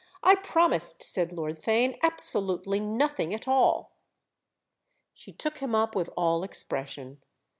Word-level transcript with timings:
I 0.23 0.33
promised," 0.33 1.03
said 1.03 1.31
Lord 1.31 1.59
Theign, 1.61 1.99
"absolutely 2.01 2.79
nothing 2.79 3.35
at 3.35 3.47
all!" 3.47 3.91
She 5.13 5.31
took 5.31 5.59
him 5.59 5.75
up 5.75 5.95
with 5.95 6.09
all 6.17 6.41
expression. 6.43 7.21